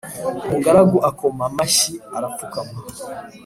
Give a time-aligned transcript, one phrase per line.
[0.45, 2.77] umugaragu akoma mashyi arapfukama